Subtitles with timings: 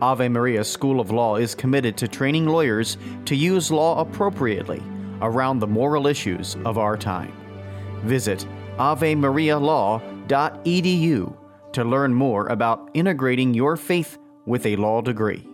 [0.00, 4.82] Ave Maria School of Law is committed to training lawyers to use law appropriately
[5.20, 7.32] around the moral issues of our time.
[8.04, 8.46] Visit
[8.78, 11.36] avemarialaw.edu
[11.72, 15.44] to learn more about integrating your faith with a law degree.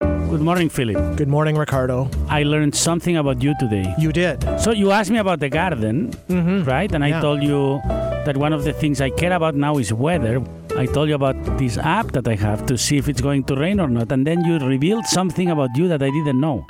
[0.00, 1.16] Good morning, Philip.
[1.16, 2.10] Good morning, Ricardo.
[2.28, 3.94] I learned something about you today.
[3.98, 4.44] You did.
[4.60, 6.64] So you asked me about the garden, mm-hmm.
[6.64, 6.92] right?
[6.92, 7.80] And I told you
[8.26, 10.42] that one of the things I care about now is weather.
[10.78, 13.56] I told you about this app that I have to see if it's going to
[13.56, 16.64] rain or not, and then you revealed something about you that I didn't know.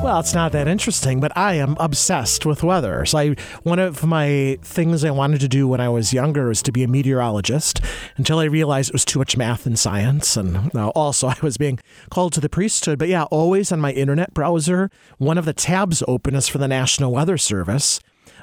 [0.00, 3.04] Well, it's not that interesting, but I am obsessed with weather.
[3.04, 6.62] So, I, one of my things I wanted to do when I was younger was
[6.62, 7.80] to be a meteorologist
[8.16, 10.36] until I realized it was too much math and science.
[10.36, 12.98] And also, I was being called to the priesthood.
[12.98, 16.68] But yeah, always on my internet browser, one of the tabs open is for the
[16.68, 17.98] National Weather Service,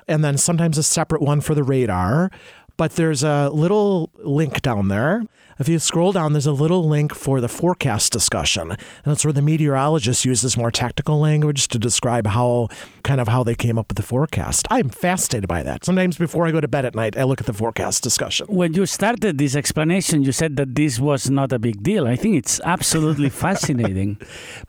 [0.07, 2.31] and then sometimes a separate one for the radar.
[2.77, 5.23] But there's a little link down there.
[5.59, 8.69] If you scroll down, there's a little link for the forecast discussion.
[8.71, 12.67] And that's where the meteorologist uses more technical language to describe how
[13.03, 14.67] kind of how they came up with the forecast.
[14.69, 15.83] I'm fascinated by that.
[15.83, 18.45] Sometimes before I go to bed at night, I look at the forecast discussion.
[18.47, 22.05] When you started this explanation, you said that this was not a big deal.
[22.05, 24.19] I think it's absolutely fascinating.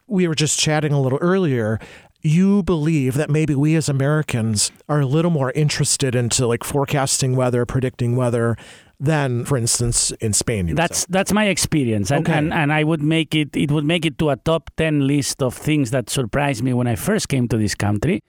[0.07, 1.79] we were just chatting a little earlier.
[2.21, 7.37] You believe that maybe we as Americans are a little more interested into like forecasting
[7.37, 8.57] weather, predicting weather
[8.99, 10.75] than, for instance, in Spain.
[10.75, 11.07] That's say.
[11.09, 12.37] that's my experience, and, Okay.
[12.37, 13.57] and and I would make it.
[13.57, 16.89] It would make it to a top ten list of things that surprised me when
[16.89, 18.23] I first came to this country.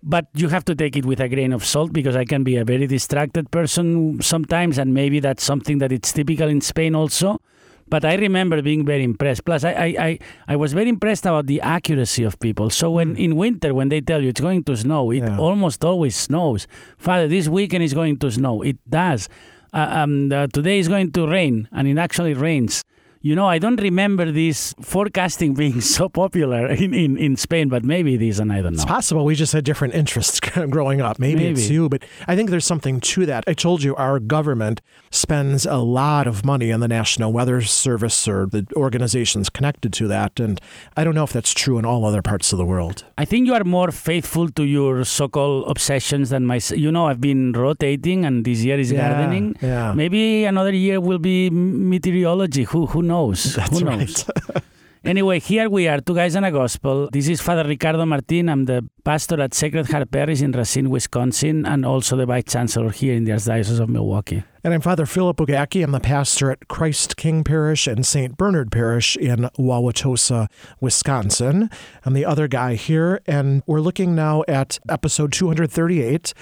[0.00, 2.56] But you have to take it with a grain of salt because I can be
[2.56, 7.40] a very distracted person sometimes, and maybe that's something that it's typical in Spain also.
[7.88, 9.44] But I remember being very impressed.
[9.44, 10.18] Plus, I, I, I,
[10.48, 12.70] I was very impressed about the accuracy of people.
[12.70, 15.38] So when in winter, when they tell you it's going to snow, it Yeah.
[15.38, 16.66] almost always snows.
[16.98, 18.62] Father, this weekend is going to snow.
[18.62, 19.28] It does.
[19.72, 22.84] Uh, um, uh, today is going to rain, and it actually rains.
[23.24, 27.82] You know, I don't remember this forecasting being so popular in, in, in Spain, but
[27.82, 28.82] maybe it is, and I don't know.
[28.82, 31.18] It's possible we just had different interests growing up.
[31.18, 33.44] Maybe, it's you, but I think there's something to that.
[33.46, 38.28] I told you our government spends a lot of money on the National Weather Service
[38.28, 40.38] or the organizations connected to that.
[40.38, 40.60] And
[40.94, 43.06] I don't know if that's true in all other parts of the world.
[43.16, 46.60] I think you are more faithful to your so-called obsessions than my.
[46.76, 49.56] You know, I've been rotating, and this year is Yeah, gardening.
[49.62, 49.94] yeah.
[49.94, 52.64] Maybe another year will be meteorology.
[52.64, 53.13] Who who knows?
[53.54, 53.98] That's who right.
[53.98, 54.24] knows?
[55.04, 57.10] Anyway, here we are, two guys and a gospel.
[57.12, 58.48] This is Father Ricardo Martin.
[58.48, 62.88] I'm the pastor at Sacred Heart Parish in Racine, Wisconsin, and also the vice chancellor
[62.88, 64.44] here in the Archdiocese of Milwaukee.
[64.64, 65.84] And I'm Father Philip Bogacki.
[65.84, 68.38] I'm the pastor at Christ King Parish and St.
[68.38, 70.48] Bernard Parish in Wauwatosa,
[70.80, 71.68] Wisconsin.
[72.06, 76.32] I'm the other guy here, and we're looking now at episode 238,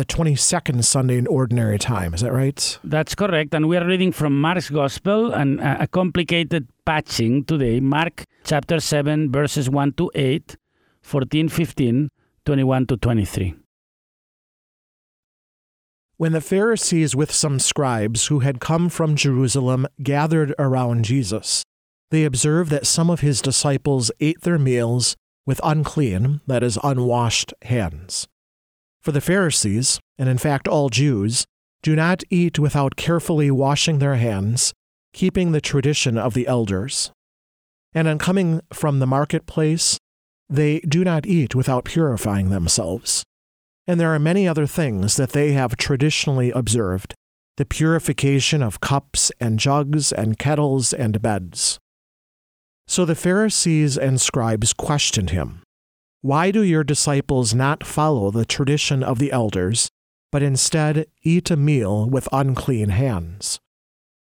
[0.00, 2.14] the 22nd Sunday in Ordinary Time.
[2.14, 2.78] Is that right?
[2.82, 3.52] That's correct.
[3.52, 7.80] And we are reading from Mark's Gospel and uh, a complicated patching today.
[7.80, 10.56] Mark chapter 7, verses 1 to 8,
[11.02, 12.08] 14, 15,
[12.46, 13.54] 21 to 23.
[16.16, 21.62] When the Pharisees with some scribes who had come from Jerusalem gathered around Jesus,
[22.10, 27.52] they observed that some of his disciples ate their meals with unclean, that is, unwashed
[27.64, 28.28] hands.
[29.00, 31.46] For the Pharisees, and in fact all Jews,
[31.82, 34.74] do not eat without carefully washing their hands,
[35.14, 37.10] keeping the tradition of the elders.
[37.94, 39.98] And on coming from the marketplace,
[40.48, 43.24] they do not eat without purifying themselves.
[43.86, 47.14] And there are many other things that they have traditionally observed
[47.56, 51.78] the purification of cups and jugs and kettles and beds.
[52.86, 55.62] So the Pharisees and scribes questioned him
[56.22, 59.90] Why do your disciples not follow the tradition of the elders,
[60.30, 63.58] but instead eat a meal with unclean hands?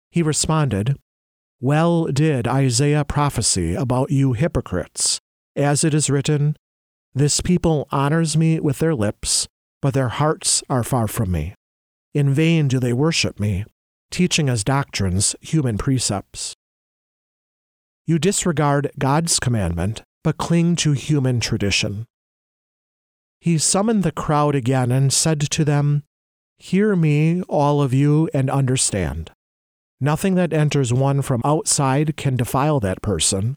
[0.09, 0.97] He responded,
[1.59, 5.19] Well did Isaiah prophesy about you hypocrites,
[5.57, 6.55] as it is written,
[7.13, 9.49] This people honors me with their lips,
[9.81, 11.53] but their hearts are far from me.
[12.13, 13.65] In vain do they worship me,
[14.09, 16.55] teaching as doctrines human precepts.
[18.05, 22.05] You disregard God's commandment, but cling to human tradition.
[23.39, 26.03] He summoned the crowd again and said to them,
[26.57, 29.31] Hear me, all of you, and understand.
[29.99, 33.55] Nothing that enters one from outside can defile that person,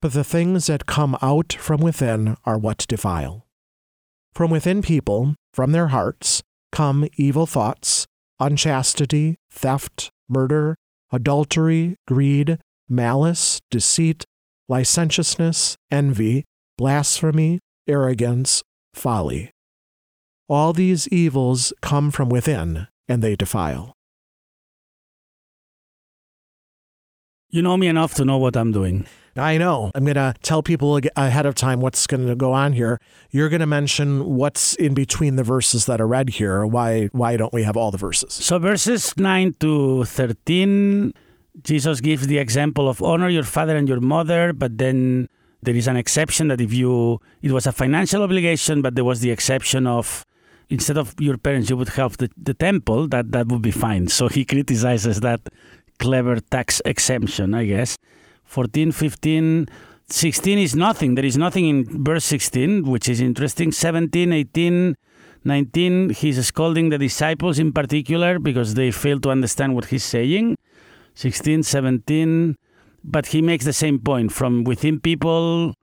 [0.00, 3.46] but the things that come out from within are what defile.
[4.32, 6.42] From within people, from their hearts,
[6.72, 8.06] come evil thoughts,
[8.38, 10.76] unchastity, theft, murder,
[11.12, 12.58] adultery, greed,
[12.88, 14.24] malice, deceit,
[14.70, 16.44] licentiousness, envy,
[16.78, 17.58] blasphemy,
[17.88, 18.62] arrogance,
[18.94, 19.50] folly.
[20.48, 23.94] All these evils come from within, and they defile.
[27.50, 29.06] You know me enough to know what I'm doing.
[29.36, 29.90] I know.
[29.94, 33.00] I'm going to tell people ahead of time what's going to go on here.
[33.30, 36.64] You're going to mention what's in between the verses that are read here.
[36.64, 38.32] Why why don't we have all the verses?
[38.32, 41.12] So verses 9 to 13
[41.62, 45.28] Jesus gives the example of honor your father and your mother, but then
[45.62, 49.20] there is an exception that if you it was a financial obligation, but there was
[49.20, 50.24] the exception of
[50.68, 54.08] instead of your parents you would help the, the temple, that that would be fine.
[54.08, 55.40] So he criticizes that
[55.98, 57.98] clever tax exemption, I guess.
[58.44, 59.68] 14, 15,
[60.08, 61.14] 16 is nothing.
[61.14, 63.70] There is nothing in verse 16, which is interesting.
[63.70, 64.96] 17, 18,
[65.44, 70.56] 19, he's scolding the disciples in particular because they fail to understand what he's saying.
[71.20, 72.56] 16, 17,
[73.04, 75.74] but he makes the same point from within people.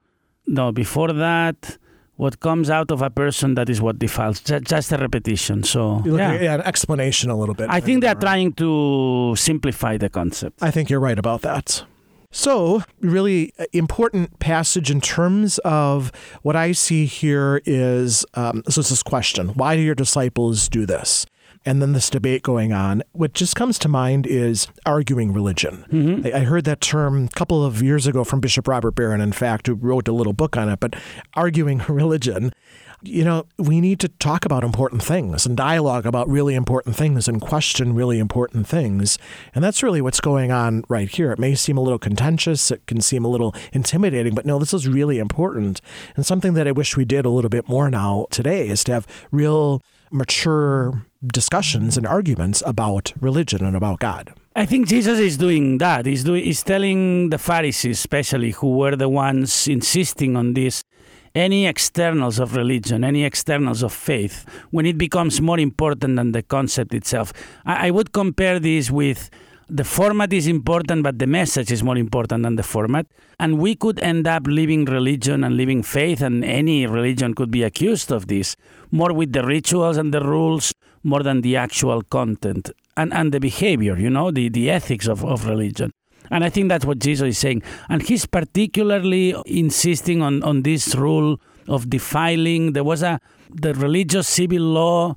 [0.48, 1.78] No, before that,
[2.16, 4.40] what comes out of a person that is what defiles.
[4.40, 5.62] Just a repetition.
[5.62, 6.42] So yeah.
[6.42, 7.68] yeah, an explanation a little bit.
[7.70, 10.64] I think they're trying to simplify the concept.
[10.64, 11.84] I think you're right about that.
[12.32, 16.12] So, really important passage in terms of
[16.42, 20.86] what I see here is um, so it's this question: Why do your disciples do
[20.86, 21.26] this?
[21.68, 23.04] And then this debate going on.
[23.12, 25.86] What just comes to mind is arguing religion.
[25.92, 26.28] Mm-hmm.
[26.28, 29.34] I, I, heard that term a couple of years ago from Bishop Robert Barron, in
[29.34, 30.96] fact, who wrote a little book on it, but
[31.34, 32.54] arguing religion.
[33.04, 37.28] You know, we need to talk about important things and dialogue about really important things
[37.28, 39.20] and question really important things.
[39.54, 41.34] And that's really what's going on right here.
[41.34, 44.74] It may seem a little contentious, it can seem a little intimidating, but no, this
[44.74, 45.82] is really important.
[46.16, 48.94] And something that I wish we did a little bit more now today is to
[48.94, 54.34] have real mature discussions and arguments about religion and about God.
[54.56, 56.06] I think Jesus is doing that.
[56.06, 60.84] He's doing he's telling the Pharisees especially who were the ones insisting on this
[61.36, 66.42] any externals of religion, any externals of faith, when it becomes more important than the
[66.42, 67.32] concept itself.
[67.66, 69.30] I, I would compare this with
[69.70, 73.06] the format is important, but the message is more important than the format.
[73.40, 77.64] And we could end up living religion and living faith, and any religion could be
[77.64, 78.56] accused of this,
[78.92, 80.74] more with the rituals and the rules,
[81.04, 85.24] more than the actual content and, and the behavior, you know, the, the ethics of,
[85.24, 85.92] of religion.
[86.30, 87.64] And I think that's what Jesus is saying.
[87.90, 92.74] And he's particularly insisting on, on this rule of defiling.
[92.74, 95.16] There was a the religious civil law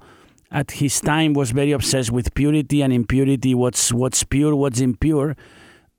[0.51, 5.37] at his time was very obsessed with purity and impurity, what's what's pure, what's impure.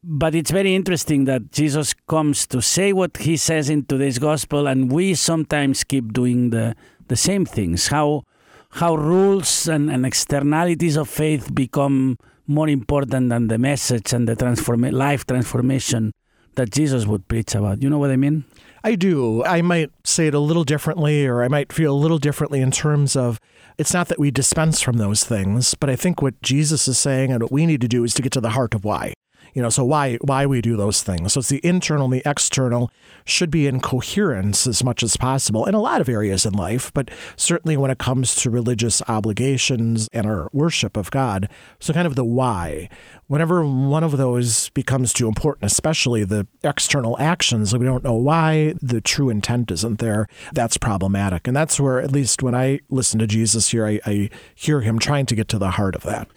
[0.03, 4.68] But it's very interesting that Jesus comes to say what he says in today's gospel,
[4.68, 6.75] and we sometimes keep doing the,
[7.07, 7.88] the same things.
[7.88, 8.23] How
[8.71, 14.35] how rules and, and externalities of faith become more important than the message and the
[14.35, 16.11] transform- life transformation
[16.56, 17.81] that Jesus would preach about.
[17.81, 18.44] You know what I mean?
[18.83, 19.44] I do.
[19.44, 22.71] I might say it a little differently, or I might feel a little differently in
[22.71, 23.40] terms of
[23.81, 27.31] it's not that we dispense from those things, but I think what Jesus is saying
[27.31, 29.16] and what we need to do is to get to the heart of why.
[29.53, 31.33] You know, so why why we do those things.
[31.33, 32.91] So it's the internal and the external
[33.25, 36.91] should be in coherence as much as possible in a lot of areas in life,
[36.93, 41.49] but certainly when it comes to religious obligations and our worship of God.
[41.79, 42.89] So kind of the why.
[43.27, 48.73] Whenever one of those becomes too important, especially the external actions, we don't know why,
[48.81, 51.47] the true intent isn't there, that's problematic.
[51.47, 54.99] And that's where, at least when I listen to Jesus here, I, I hear him
[54.99, 56.27] trying to get to the heart of that.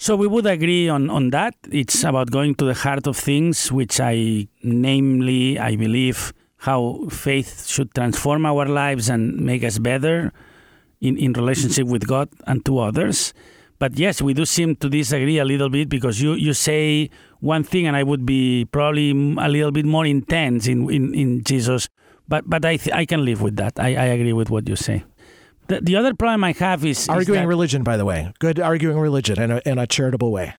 [0.00, 1.54] So we would agree on, on that.
[1.70, 7.66] It's about going to the heart of things, which I, namely, I believe how faith
[7.66, 10.32] should transform our lives and make us better
[11.02, 13.34] in, in relationship with God and to others.
[13.78, 17.62] But yes, we do seem to disagree a little bit because you, you say one
[17.62, 21.90] thing and I would be probably a little bit more intense in, in, in Jesus.
[22.26, 23.78] But, but I, th- I can live with that.
[23.78, 25.04] I, I agree with what you say.
[25.70, 27.84] The, the other problem I have is arguing is religion.
[27.84, 30.56] By the way, good arguing religion in a, in a charitable way.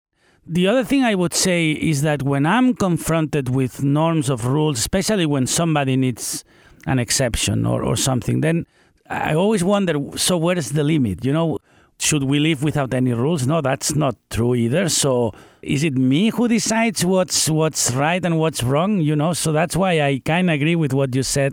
[0.47, 4.79] The other thing I would say is that when I'm confronted with norms of rules,
[4.79, 6.45] especially when somebody needs
[6.87, 8.65] an exception or, or something, then
[9.09, 11.25] I always wonder so where is the limit?
[11.25, 11.57] You know,
[11.99, 13.45] should we live without any rules?
[13.45, 14.87] No, that's not true either.
[14.87, 19.01] So is it me who decides what's what's right and what's wrong?
[19.01, 21.51] You know, so that's why I kind of agree with what you said,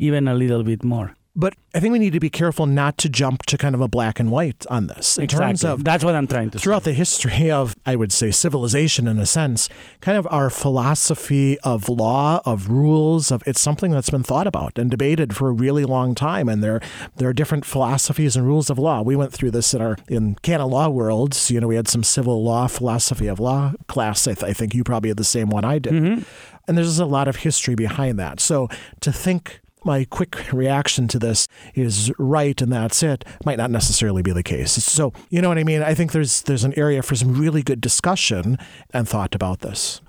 [0.00, 1.14] even a little bit more.
[1.38, 3.86] But I think we need to be careful not to jump to kind of a
[3.86, 5.16] black and white on this.
[5.18, 5.46] In exactly.
[5.46, 6.90] terms of that's what I'm trying to throughout say.
[6.90, 9.68] the history of, I would say, civilization in a sense,
[10.00, 14.78] kind of our philosophy of law, of rules, of it's something that's been thought about
[14.78, 16.48] and debated for a really long time.
[16.48, 16.80] And there
[17.18, 19.02] there are different philosophies and rules of law.
[19.02, 21.52] We went through this in our in canon law worlds.
[21.52, 24.26] You know, we had some civil law philosophy of law class.
[24.26, 25.92] I, th- I think you probably had the same one I did.
[25.92, 26.22] Mm-hmm.
[26.66, 28.40] And there's a lot of history behind that.
[28.40, 28.68] So
[29.02, 34.22] to think my quick reaction to this is right and that's it might not necessarily
[34.22, 34.72] be the case.
[34.72, 35.82] So, you know what I mean?
[35.82, 38.58] I think there's there's an area for some really good discussion
[38.90, 40.00] and thought about this.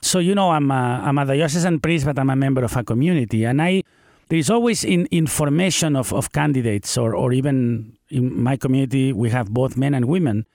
[0.00, 2.82] So, you know, I'm a, I'm a diocesan priest, but I'm a member of a
[2.82, 3.44] community.
[3.44, 3.82] And I
[4.28, 9.50] there's always in information of, of candidates, or, or even in my community, we have
[9.50, 10.46] both men and women.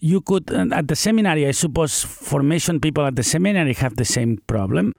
[0.00, 4.38] You could, at the seminary, I suppose formation people at the seminary have the same
[4.46, 4.94] problem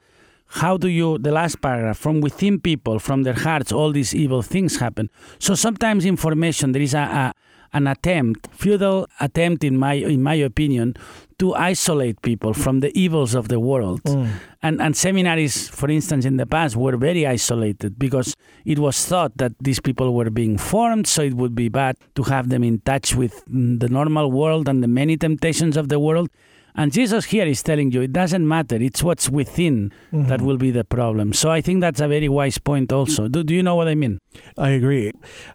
[0.48, 4.42] how do you the last paragraph from within people from their hearts all these evil
[4.42, 5.10] things happen.
[5.40, 7.34] So sometimes information there is a, a
[7.74, 10.96] an attempt futile attempt in my in my opinion
[11.38, 14.02] to isolate people from the evils of the world.
[14.04, 14.30] Mm.
[14.64, 18.36] and and seminaries for instance in the past were very isolated because
[18.66, 22.24] it was thought that these people were being formed so it would be bad to
[22.24, 26.30] have them in touch with the normal world and the many temptations of the world
[26.78, 28.76] and Jesus here is telling you it doesn't matter.
[28.76, 31.34] It's what's within that will be the problem.
[31.34, 33.28] So I think that's a very wise point also.
[33.28, 34.20] Do, do you know what I mean?
[34.58, 35.12] I agree.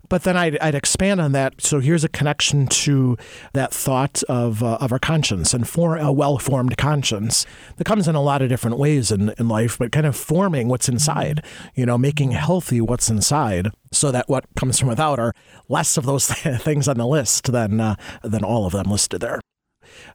[0.08, 1.60] But then I'd, I'd expand on that.
[1.60, 3.16] So here's a connection to
[3.52, 8.08] that thought of, uh, of our conscience and for a well formed conscience that comes
[8.08, 11.44] in a lot of different ways in, in life, but kind of forming what's inside,
[11.74, 15.32] you know, making healthy what's inside so that what comes from without are
[15.68, 16.26] less of those
[16.62, 19.41] things on the list than, uh, than all of them listed there.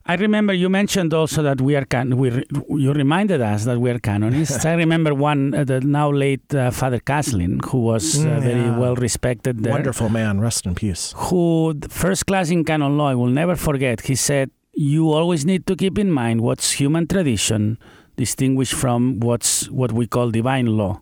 [0.06, 3.78] I remember you mentioned also that we are can- we re- you reminded us that
[3.78, 4.64] we are canonists.
[4.64, 8.60] I remember one uh, the now late uh, Father Caslin, who was uh, Mm, very
[8.60, 8.78] yeah.
[8.78, 9.72] well respected there.
[9.72, 10.40] Wonderful man.
[10.40, 11.14] Rest in peace.
[11.16, 14.00] Who the first class in canon law I will never forget.
[14.02, 17.78] He said you always need to keep in mind what's human tradition
[18.16, 21.00] distinguished from what's what we call divine law.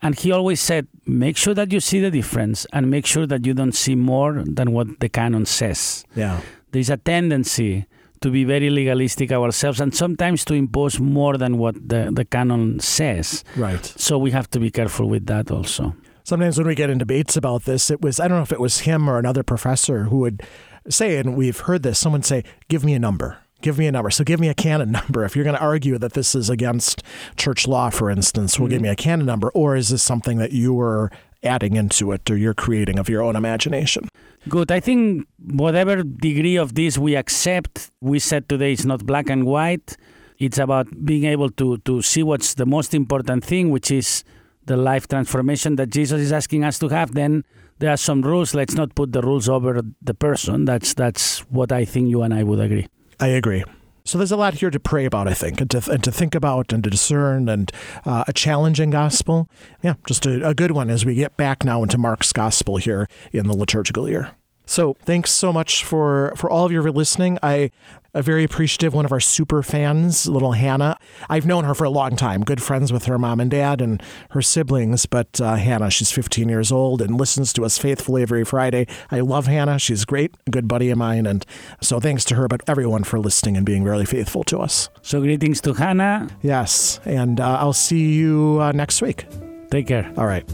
[0.00, 3.44] And he always said, make sure that you see the difference and make sure that
[3.46, 6.04] you don't see more than what the canon says.
[6.14, 6.40] Yeah.
[6.72, 7.86] There's a tendency
[8.22, 12.80] to be very legalistic ourselves and sometimes to impose more than what the, the canon
[12.80, 13.44] says.
[13.56, 13.84] Right.
[13.84, 15.94] So we have to be careful with that also.
[16.24, 18.60] Sometimes when we get in debates about this, it was, I don't know if it
[18.60, 20.42] was him or another professor who would
[20.88, 23.38] say, and we've heard this, someone say, give me a number.
[23.60, 24.10] Give me a number.
[24.10, 25.24] So give me a canon number.
[25.24, 27.02] If you're going to argue that this is against
[27.36, 28.84] church law, for instance, well, give mm-hmm.
[28.84, 29.50] me a canon number.
[29.50, 31.10] Or is this something that you were
[31.42, 34.08] adding into it or you're creating of your own imagination?
[34.48, 34.70] Good.
[34.70, 39.44] I think whatever degree of this we accept, we said today it's not black and
[39.44, 39.96] white.
[40.38, 44.24] It's about being able to, to see what's the most important thing, which is
[44.64, 47.14] the life transformation that Jesus is asking us to have.
[47.14, 47.44] Then
[47.78, 48.54] there are some rules.
[48.54, 50.64] Let's not put the rules over the person.
[50.64, 52.86] That's that's what I think you and I would agree.
[53.20, 53.64] I agree.
[54.04, 56.34] So there's a lot here to pray about, I think, and to, and to think
[56.34, 57.70] about and to discern, and
[58.04, 59.48] uh, a challenging gospel.
[59.82, 63.08] Yeah, just a, a good one as we get back now into Mark's gospel here
[63.32, 64.32] in the liturgical year.
[64.66, 67.38] So thanks so much for for all of your listening.
[67.42, 67.70] I
[68.14, 68.94] am very appreciative.
[68.94, 70.98] One of our super fans, little Hannah.
[71.28, 72.42] I've known her for a long time.
[72.42, 75.06] Good friends with her mom and dad and her siblings.
[75.06, 78.86] But uh, Hannah, she's 15 years old and listens to us faithfully every Friday.
[79.10, 79.78] I love Hannah.
[79.78, 81.44] She's great, a good buddy of mine, and
[81.80, 84.88] so thanks to her, but everyone for listening and being really faithful to us.
[85.02, 86.28] So greetings to Hannah.
[86.42, 89.26] Yes, and uh, I'll see you uh, next week.
[89.70, 90.12] Take care.
[90.16, 90.48] All right.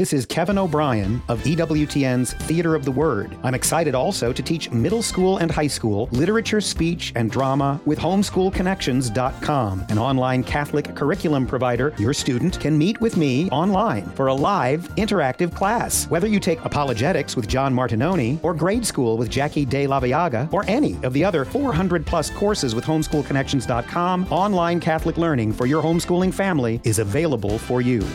[0.00, 3.36] This is Kevin O'Brien of EWTN's Theater of the Word.
[3.42, 7.98] I'm excited also to teach middle school and high school literature, speech, and drama with
[7.98, 11.92] homeschoolconnections.com, an online Catholic curriculum provider.
[11.98, 16.08] Your student can meet with me online for a live, interactive class.
[16.08, 20.50] Whether you take apologetics with John Martignoni, or grade school with Jackie De La Viaga,
[20.50, 25.82] or any of the other 400 plus courses with homeschoolconnections.com, online Catholic learning for your
[25.82, 28.10] homeschooling family is available for you.